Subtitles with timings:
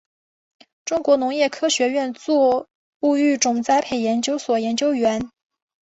[0.83, 2.67] 中国农业科学院作
[3.01, 5.29] 物育种栽培研究所研究员。